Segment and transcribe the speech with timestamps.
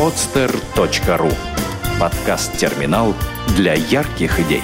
[0.00, 1.30] podster.ru
[2.00, 3.14] Подкаст-терминал
[3.54, 4.62] для ярких идей.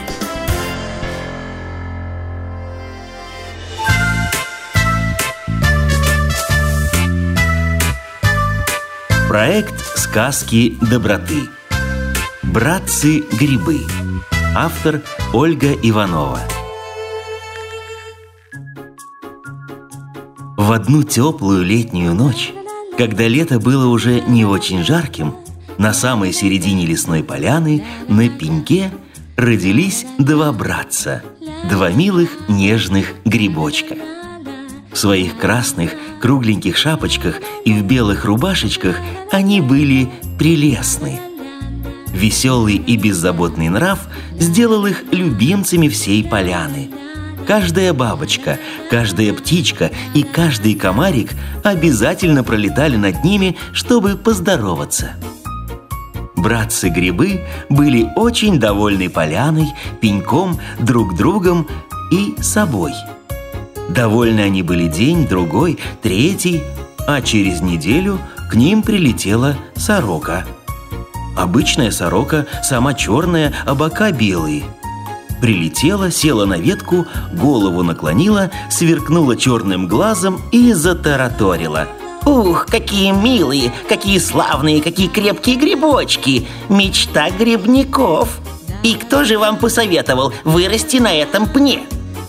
[9.29, 11.43] Проект «Сказки доброты».
[12.43, 13.81] «Братцы-грибы».
[14.55, 15.03] Автор
[15.35, 16.41] Ольга Иванова.
[20.57, 22.55] В одну теплую летнюю ночь,
[22.97, 25.35] когда лето было уже не очень жарким,
[25.79, 28.91] на самой середине лесной поляны на пеньке
[29.37, 31.23] родились два братца,
[31.69, 33.97] два милых нежных грибочка.
[34.93, 38.97] В своих красных кругленьких шапочках и в белых рубашечках
[39.31, 40.09] они были
[40.39, 41.21] прелестны.
[42.15, 43.99] Веселый и беззаботный нрав
[44.39, 46.89] сделал их любимцами всей поляны.
[47.47, 48.59] Каждая бабочка,
[48.91, 51.33] каждая птичка и каждый комарик
[51.63, 55.13] обязательно пролетали над ними, чтобы поздороваться.
[56.35, 59.69] Братцы-грибы были очень довольны поляной,
[60.01, 61.67] пеньком, друг другом
[62.11, 62.93] и собой–
[63.89, 66.63] Довольны они были день, другой, третий,
[67.07, 68.19] а через неделю
[68.51, 70.45] к ним прилетела сорока.
[71.37, 74.65] Обычная сорока, сама черная, а бока белые.
[75.41, 81.89] Прилетела, села на ветку, голову наклонила, сверкнула черным глазом и затараторила.
[82.25, 86.49] Ух, какие милые, какие славные, какие крепкие грибочки!
[86.69, 88.41] Мечта грибников!
[88.83, 91.83] И кто же вам посоветовал вырасти на этом пне?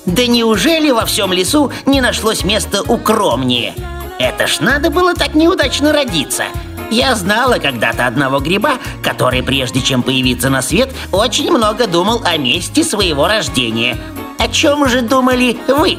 [0.05, 3.73] Да неужели во всем лесу не нашлось места укромнее?
[4.19, 6.45] Это ж надо было так неудачно родиться.
[6.89, 12.37] Я знала когда-то одного гриба, который, прежде чем появиться на свет, очень много думал о
[12.37, 13.97] месте своего рождения.
[14.39, 15.97] О чем же думали вы?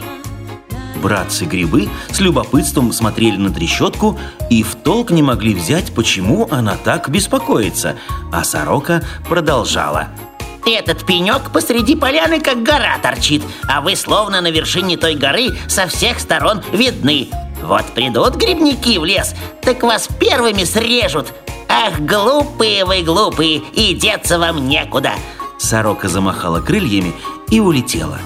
[1.03, 4.19] Братцы-грибы с любопытством смотрели на трещотку
[4.51, 7.97] и в толк не могли взять, почему она так беспокоится.
[8.33, 10.09] А сорока продолжала–
[10.67, 15.87] этот пенек посреди поляны как гора торчит, а вы словно на вершине той горы со
[15.87, 17.31] всех сторон видны.
[17.63, 21.33] Вот придут грибники в лес, так вас первыми срежут.
[21.69, 25.13] Ах, глупые вы, глупые, и деться вам некуда.
[25.59, 27.13] Сорока замахала крыльями
[27.51, 28.19] и улетела.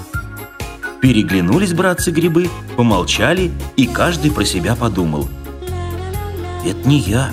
[1.01, 5.29] Переглянулись братцы-грибы, помолчали, и каждый про себя подумал.
[6.65, 7.31] «Это не я,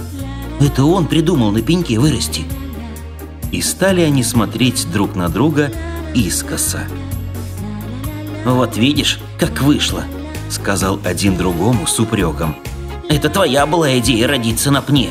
[0.60, 2.46] это он придумал на пеньке вырасти».
[3.52, 5.72] И стали они смотреть друг на друга
[6.16, 6.88] искоса.
[8.46, 10.04] «Вот видишь, как вышло»,—
[10.50, 12.56] сказал один другому с упреком.
[13.10, 15.10] «Это твоя была идея родиться на пне».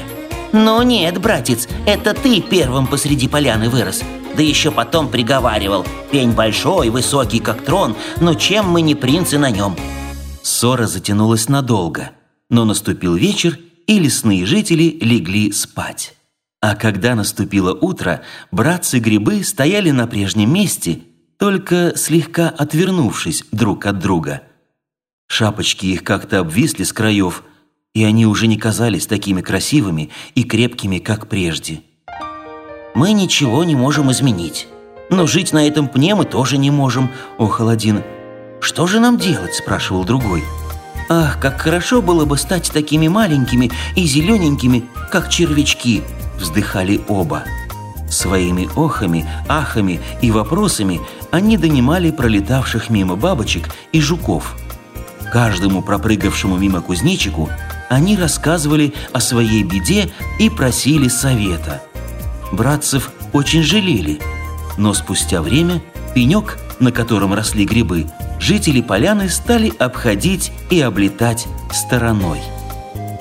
[0.53, 4.03] «Ну нет, братец, это ты первым посреди поляны вырос.
[4.37, 5.85] Да еще потом приговаривал.
[6.11, 9.77] Пень большой, высокий, как трон, но чем мы не принцы на нем?»
[10.43, 12.13] Ссора затянулась надолго,
[12.49, 16.15] но наступил вечер, и лесные жители легли спать.
[16.61, 21.01] А когда наступило утро, братцы-грибы стояли на прежнем месте,
[21.39, 24.43] только слегка отвернувшись друг от друга.
[25.29, 27.45] Шапочки их как-то обвисли с краев,
[27.95, 31.83] и они уже не казались такими красивыми и крепкими, как прежде.
[32.95, 34.67] «Мы ничего не можем изменить,
[35.11, 38.03] но жить на этом пне мы тоже не можем»,– охал один.
[38.61, 40.43] «Что же нам делать?»– спрашивал другой.
[41.09, 46.03] «Ах, как хорошо было бы стать такими маленькими и зелененькими, как червячки»,
[46.39, 47.45] вздыхали оба.
[48.11, 51.01] Своими охами, ахами и вопросами
[51.31, 54.57] они донимали пролетавших мимо бабочек и жуков.
[55.33, 57.51] Каждому пропрыгавшему мимо кузнечику
[57.89, 61.83] они рассказывали о своей беде и просили совета.
[62.53, 64.21] Братцев очень жалели,
[64.77, 65.83] но спустя время
[66.15, 68.07] пенек, на котором росли грибы,
[68.41, 72.41] жители поляны стали обходить и облетать стороной.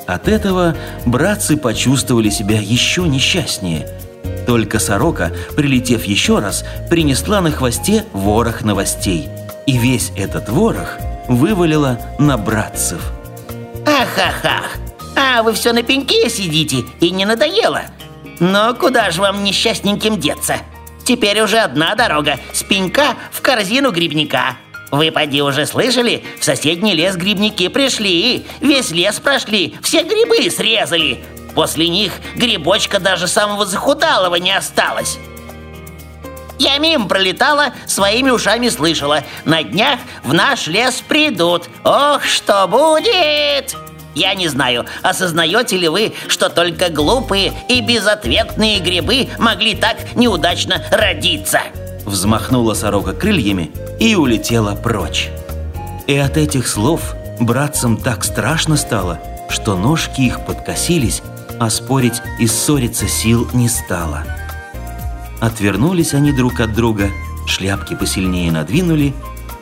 [0.05, 0.75] От этого
[1.05, 3.87] братцы почувствовали себя еще несчастнее.
[4.45, 9.27] Только сорока, прилетев еще раз, принесла на хвосте ворох новостей.
[9.65, 10.97] И весь этот ворох
[11.27, 13.01] вывалила на братцев.
[13.85, 14.77] Ах-ах-ах!
[15.15, 17.83] А вы все на пеньке сидите и не надоело?
[18.39, 20.57] Но куда же вам несчастненьким деться?
[21.03, 24.57] Теперь уже одна дорога с пенька в корзину грибника–
[24.91, 26.23] вы, поди, уже слышали?
[26.39, 31.23] В соседний лес грибники пришли, весь лес прошли, все грибы срезали.
[31.55, 35.17] После них грибочка даже самого захудалого не осталось.
[36.59, 39.23] Я мимо пролетала, своими ушами слышала.
[39.45, 41.69] На днях в наш лес придут.
[41.83, 43.75] Ох, что будет!
[44.15, 50.83] Я не знаю, осознаете ли вы, что только глупые и безответные грибы могли так неудачно
[50.91, 51.59] родиться?
[52.03, 53.69] Взмахнула сорока крыльями
[53.99, 55.29] и улетела прочь.
[56.07, 59.19] И от этих слов братцам так страшно стало,
[59.49, 61.21] что ножки их подкосились,
[61.59, 64.23] а спорить и ссориться сил не стало.
[65.39, 67.11] Отвернулись они друг от друга,
[67.45, 69.13] шляпки посильнее надвинули,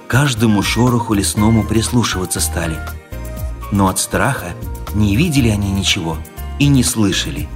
[0.07, 2.77] каждому шороху лесному прислушиваться стали.
[3.72, 4.54] Но от страха
[4.94, 6.18] не видели они ничего
[6.60, 7.50] и не слышали.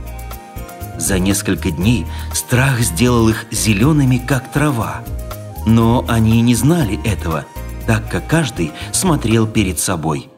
[0.98, 5.02] За несколько дней страх сделал их зелеными, как трава.
[5.66, 7.46] Но они не знали этого,
[7.88, 10.30] так как каждый смотрел перед собой.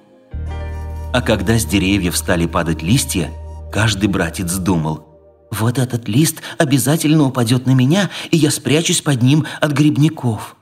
[1.13, 3.31] А когда с деревьев стали падать листья,
[3.71, 5.10] каждый братец думал,
[5.51, 10.56] «Вот этот лист обязательно упадет на меня, и я спрячусь под ним от грибников».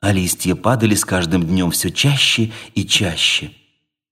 [0.00, 3.52] А листья падали с каждым днем все чаще и чаще.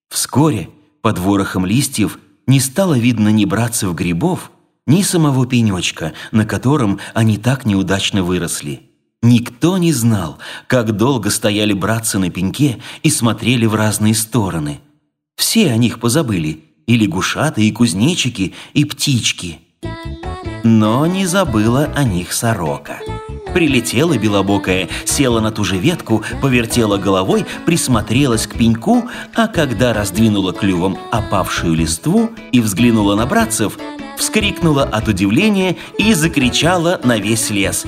[0.09, 0.71] Вскоре
[1.03, 4.53] под ворохом листьев не стало видно ни братцев грибов,
[4.87, 8.91] ни самого пенечка, на котором они так неудачно выросли.
[9.23, 14.81] Никто не знал, как долго стояли братцы на пеньке и смотрели в разные стороны.
[15.37, 19.61] Все о них позабыли, и лягушаты, и кузнечики, и птички.
[20.63, 23.01] Но не забыла о них сорока.
[23.55, 30.53] Прилетела белобокая, села на ту же ветку, повертела головой, присмотрелась к пеньку, а когда раздвинула
[30.53, 33.79] клювом опавшую листву и взглянула на братцев,
[34.17, 37.87] вскрикнула от удивления и закричала на весь лес.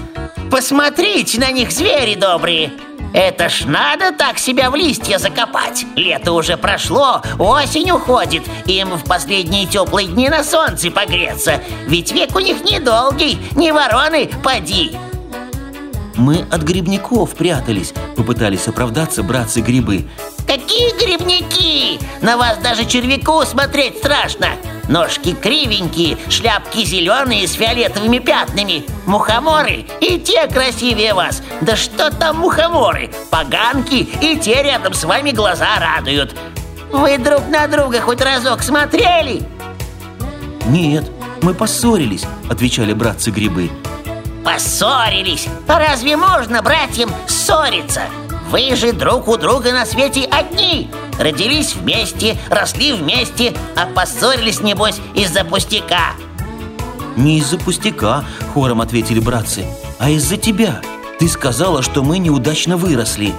[0.51, 2.73] «Посмотрите на них, звери добрые!
[3.13, 5.85] Это ж надо так себя в листья закопать!
[5.97, 12.35] Лето уже прошло, осень уходит, им в последние теплые дни на солнце погреться, ведь век
[12.35, 14.97] у них недолгий, не вороны, поди!»
[16.15, 20.09] Мы от грибников прятались, попытались оправдаться братцы-грибы.
[20.47, 21.99] Какие грибники?
[22.21, 24.49] На вас даже червяку смотреть страшно.
[24.89, 28.85] Ножки кривенькие, шляпки зеленые с фиолетовыми пятнами.
[29.07, 31.43] Мухоморы и те красивее вас.
[31.61, 33.11] Да что там мухоморы?
[33.31, 36.37] Поганки и те рядом с вами глаза радуют.
[36.91, 39.43] Вы друг на друга хоть разок смотрели?
[40.67, 41.11] Нет,
[41.43, 43.71] мы поссорились, отвечали братцы-грибы.
[44.45, 45.47] Поссорились?
[45.69, 48.03] А разве можно братьям ссориться?
[48.53, 50.91] Вы же друг у друга на свете одни.
[51.19, 56.13] Родились вместе, росли вместе А поссорились, небось, из-за пустяка.
[57.17, 59.65] Не из-за пустяка, хором ответили братцы
[59.99, 60.83] А из-за тебя.
[61.19, 63.33] Ты сказала, что мы неудачно выросли.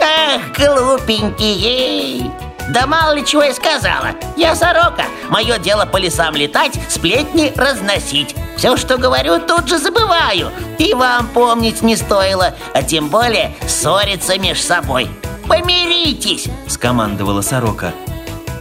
[0.00, 2.30] Ах, глупенькие.
[2.68, 4.10] Да мало ли чего я сказала.
[4.36, 10.52] Я сорока, мое дело по лесам летать, сплетни разносить Все, что говорю, тут же забываю.
[10.78, 15.10] И вам помнить не стоило, а тем более ссориться меж собой.
[15.48, 17.92] Помиритесь, скомандовала сорока.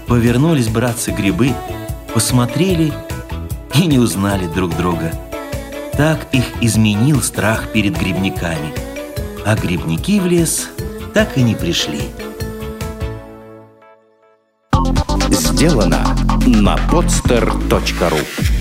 [0.08, 1.54] Повернулись братцы-грибы,
[2.16, 2.92] посмотрели
[3.76, 5.12] и не узнали друг друга.
[5.96, 8.74] Так их изменил страх перед грибниками.
[9.46, 10.68] А грибники в лес
[11.14, 12.10] так и не пришли.
[15.30, 16.18] Сделано
[16.48, 18.61] на podster.ru